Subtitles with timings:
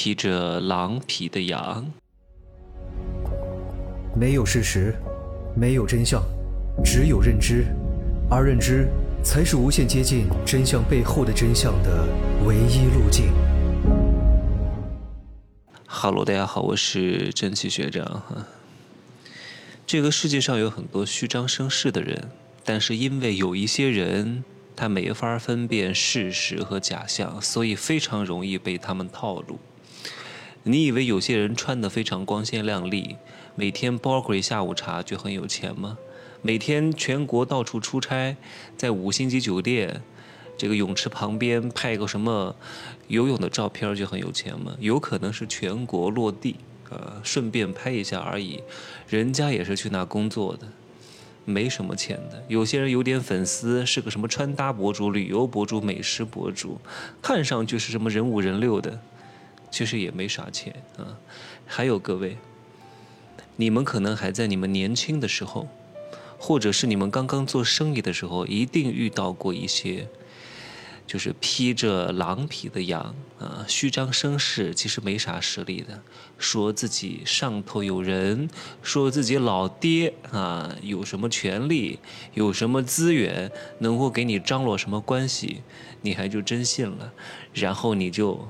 [0.00, 1.84] 披着狼皮的羊。
[4.14, 4.94] 没有事实，
[5.56, 6.22] 没有真相，
[6.84, 7.66] 只有认知，
[8.30, 8.86] 而认知
[9.24, 12.06] 才是无限接近真相背后的真相的
[12.46, 13.32] 唯一路径。
[15.84, 18.46] 哈喽，大家好，我是蒸汽学长哈。
[19.84, 22.30] 这个世界上有很多虚张声势的人，
[22.64, 24.44] 但是因为有一些人
[24.76, 29.58] 他没法分辨事实和假象，所以非常容易被他们套路。
[30.68, 33.16] 你以为有些人穿得非常光鲜亮丽，
[33.54, 35.96] 每天包会下午茶就很有钱吗？
[36.42, 38.36] 每天全国到处出差，
[38.76, 40.02] 在五星级酒店。
[40.58, 42.54] 这个泳池旁边拍个什么
[43.06, 44.76] 游泳的照片就很有钱吗？
[44.78, 46.56] 有可能是全国落地，
[46.90, 48.62] 呃，顺便拍一下而已。
[49.08, 50.68] 人家也是去那工作的，
[51.46, 52.44] 没什么钱的。
[52.46, 56.78] 有些人有点粉丝，是个什么穿搭博主、旅游博主、美食博主，
[57.22, 59.00] 看上去是什么人五人六的，
[59.70, 61.18] 其实也没啥钱啊。
[61.66, 62.36] 还有各位，
[63.56, 65.68] 你们可能还在你们年轻的时候，
[66.38, 70.08] 或者是你们刚刚做生意的时候，一定遇到过一些。
[71.06, 76.02] 就是披着狼皮的羊啊，虚张声势，其实没啥实力的，
[76.36, 78.50] 说自己上头有人，
[78.82, 81.98] 说自己老爹啊有什么权利，
[82.34, 85.62] 有什么资源，能够给你张罗什么关系，
[86.02, 87.10] 你还就真信了，
[87.54, 88.46] 然后你就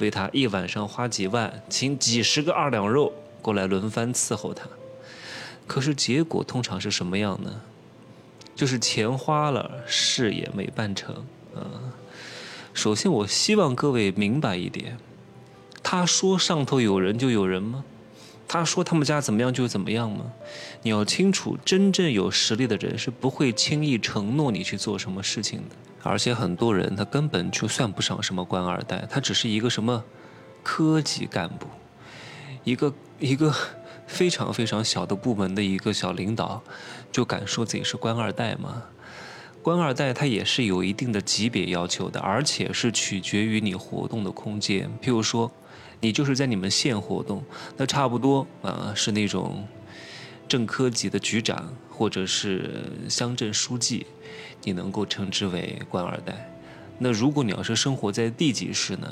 [0.00, 3.12] 为他一晚上花几万，请几十个二两肉
[3.42, 4.66] 过来轮番伺候他，
[5.66, 7.60] 可是结果通常是什么样呢？
[8.54, 11.14] 就是钱花了，事也没办成
[11.54, 11.94] 啊。
[12.74, 14.98] 首先，我希望各位明白一点：
[15.82, 17.84] 他说上头有人就有人吗？
[18.46, 20.32] 他说他们家怎么样就怎么样吗？
[20.82, 25.76] 你要清楚，真正有实力的人是不会轻易承诺你去做什么事情的。
[26.02, 30.02] 而且很多人他根本就算不上什么官二代，他只是一个什么
[30.62, 31.66] 科级干部，
[32.64, 33.54] 一个一个
[34.06, 36.62] 非常非常小的部门的一个小领导，
[37.12, 38.82] 就敢说自己是官二代吗？
[39.62, 44.90] 官二代他也是有一定的级别要求的，而且是取决于你活动的空间。
[45.02, 45.50] 譬如说，
[46.00, 47.44] 你就是在你们县活动，
[47.76, 49.68] 那差不多啊是那种
[50.50, 54.04] 正科级的局长或者是乡镇书记，
[54.64, 56.52] 你能够称之为官二代。
[56.98, 59.08] 那如果你要是生活在地级市呢？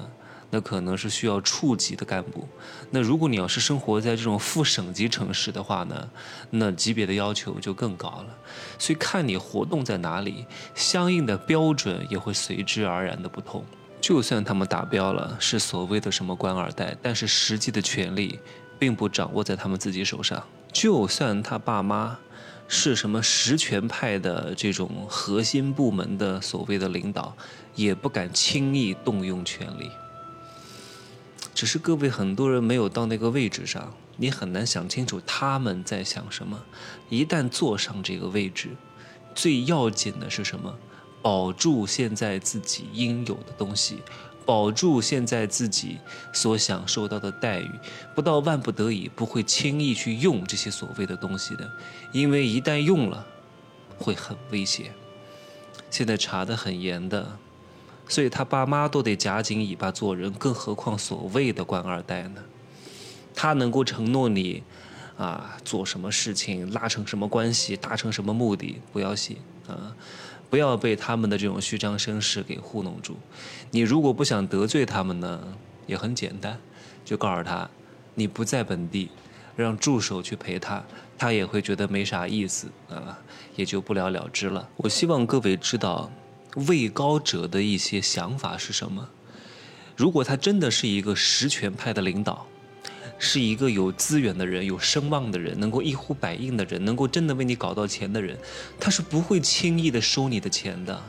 [0.50, 2.48] 那可能是需要处级的干部。
[2.90, 6.10] 那如果你要是生活在这种副省级城市的话呢，
[6.50, 8.36] 那级别的要求就更高了。
[8.78, 13.62] 所以看你活动在哪里，相应的标准也会随之而然的不同。
[14.00, 18.40] 就算他们达标了，是所谓的什么官二代，但是实际的权利
[18.78, 20.42] 并不掌握在他们自己手上。
[20.72, 22.18] 就算他爸妈
[22.68, 27.36] 是什么实权派的这种核心部门的所谓的领导，
[27.74, 29.90] 也不敢轻易动用权力。
[31.54, 36.62] 只是各位很多人没有到那个位置上，你很难想清楚他们在想什么。
[37.08, 38.76] 一旦坐上这个位置，
[39.34, 40.72] 最要紧的是什么？
[41.20, 43.98] 保住现在自己应有的东西，
[44.48, 45.98] 保住现在自己
[46.32, 47.70] 所享受到的待遇。
[48.14, 51.70] 不到万不得已，不会轻易去用这些所谓的东西的，
[52.12, 53.26] 因为一旦用了，
[53.98, 54.94] 会很危险。
[55.90, 57.38] 现在查得很严的。
[58.08, 62.42] 所以他爸妈都得夹紧尾巴做人，更何况所谓的官二代呢？
[63.34, 64.62] 他能够承诺你，
[65.18, 69.36] 啊，做什么事情，拉成什么关系，达成什么目的，不要信
[69.66, 69.94] 啊！
[70.48, 73.16] 不要被他们的这种虚张声势给糊弄住。
[73.70, 75.42] 你如果不想得罪他们呢，
[75.86, 76.58] 也很简单，
[77.04, 77.68] 就告诉他，
[78.14, 79.10] 你不在本地，
[79.56, 80.84] 让助手去陪他，
[81.16, 83.18] 他也会觉得没啥意思啊，
[83.56, 84.68] 也就不了了之了。
[84.76, 86.10] 我希望各位知道。
[86.66, 89.06] 位高者的一些想法是什么？
[89.94, 92.46] 如果他真的是一个实权派的领导，
[93.18, 98.38] 是一个有资源的人、有声望的人、能够一呼百应的人、能够真的为你搞到钱的人，
[98.78, 101.02] 他是不会轻易的收你的钱的，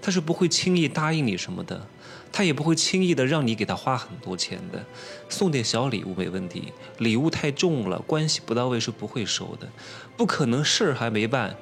[0.00, 1.86] 他是不会轻易答应你什么的，
[2.30, 4.84] 他也不会轻易的让你给他花很多钱的，
[5.28, 9.68] 送点小礼物没问题，礼物太重了，关系不到位是不会收的，
[10.16, 11.56] 不可能事儿还没办，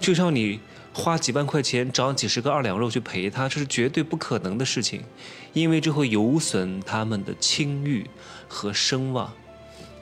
[0.00, 0.58] 就像你。
[0.92, 5.04] 花几万块钱找几十个二两肉去陪他，这是绝对不可能的事情，
[5.52, 8.10] 因为这会有损他们的清誉
[8.48, 9.32] 和声望。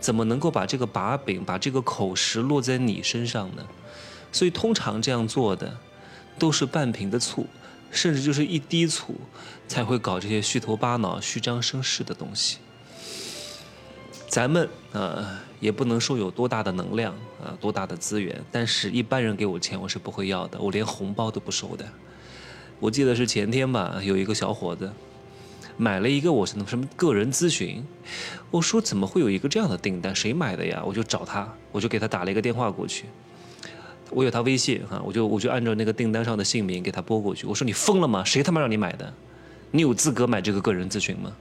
[0.00, 3.66] 怎么能够把这个把柄、把这个口实落在你身上呢？
[4.32, 5.76] 所以，通常这样做的
[6.38, 7.46] 都是半瓶的醋，
[7.90, 9.14] 甚至就是一滴醋，
[9.68, 12.56] 才会搞这些虚头巴脑、虚张声势的东西。
[14.38, 15.26] 咱们呃。
[15.60, 17.12] 也不能说有多大的能量
[17.42, 21.84] 啊，多大的资源，但是一般人给我钱我是不会要的，我连红包都不收的。
[22.78, 24.88] 我记得是前天吧，有一个小伙子
[25.76, 27.84] 买了一个我什么什么个人咨询，
[28.52, 30.14] 我说怎么会有一个这样的订单？
[30.14, 30.80] 谁买的呀？
[30.86, 33.06] 我就找他，我就给他打了一个电话过去。
[34.10, 37.48] 我有他微信哈，我就我就按照那个订单上的姓名给他拨过去。
[37.48, 38.22] 我说你疯了吗？
[38.22, 39.12] 谁他妈让你买的？
[39.72, 41.32] 你有资格买这个个人咨询吗？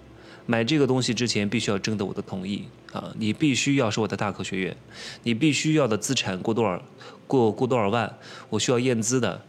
[0.48, 2.64] 买这个东西之前必须要征得我的同意
[2.94, 3.14] 啊！
[3.20, 4.76] 你必须要是我的大科学院，
[5.24, 6.82] 你必须要的资产过多少
[7.28, 8.18] 过过多少万，
[8.50, 9.42] 我需要验资的，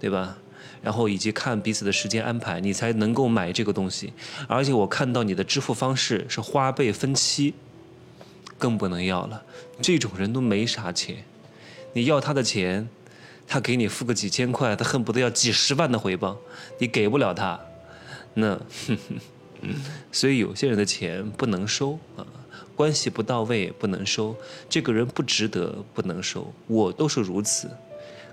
[0.00, 0.38] 对吧？
[0.82, 4.12] 然后以及看彼此的时间安排，你才能够买这个东西。
[4.48, 7.52] 而且我看到你的支付方式是花呗分期，
[8.56, 9.42] 更不能要了。
[9.82, 11.16] 这种人都没啥钱。
[11.92, 12.88] 你要他的钱，
[13.46, 16.38] 他给你付个几千块，他恨不得要几十万的回报，
[16.78, 17.60] 你给不了他，
[18.34, 18.58] 那，
[20.12, 22.26] 所以有些人的钱不能收啊，
[22.74, 24.36] 关系不到位不能收，
[24.68, 27.70] 这个人不值得不能收，我都是如此。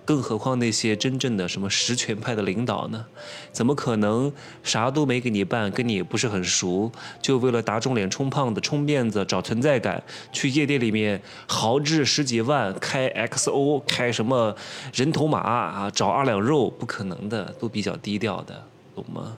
[0.05, 3.05] 更何况那些真正的什么实权派的领导呢？
[3.53, 4.29] 怎么可能
[4.61, 6.91] 啥都没给你办，跟你也不是很熟，
[7.21, 10.03] 就为了打肿脸充胖子、充面子、找存在感，
[10.33, 14.53] 去夜店里面豪掷十几万，开 XO，开什么
[14.93, 16.69] 人头马啊，找二两肉？
[16.69, 18.61] 不可能的，都比较低调的，
[18.93, 19.37] 懂吗？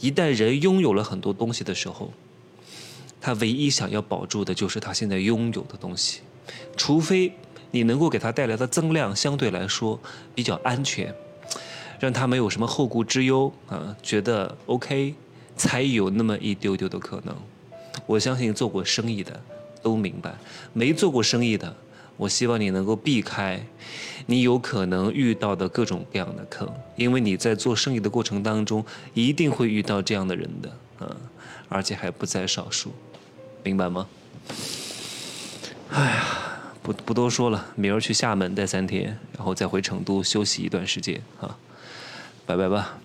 [0.00, 2.12] 一旦人拥有了很多东西的时候，
[3.20, 6.20] 他唯一想要保住的就是他现在拥有的东西，
[6.76, 7.32] 除非。
[7.72, 10.00] 你能够给他带来的增量相对来说
[10.34, 11.12] 比较安全，
[11.98, 15.14] 让他没有什么后顾之忧啊，觉得 OK，
[15.56, 17.36] 才有那么一丢丢的可能。
[18.06, 19.38] 我相信做过生意的
[19.82, 20.32] 都明白，
[20.72, 21.76] 没做过生意的，
[22.16, 23.64] 我希望你能够避开
[24.26, 28.84] 你有可能遇到的各种各样的坑，因为你在做生意的过程当中
[29.14, 31.16] 一定会遇到这样的人的，啊，
[31.68, 32.92] 而且还不在少数，
[33.62, 34.06] 明白吗？
[35.90, 36.42] 哎呀。
[36.82, 41.58] 不不多说了，明儿去厦门待三天，然后再回成都休息一段时间啊，
[42.46, 42.96] 拜拜吧。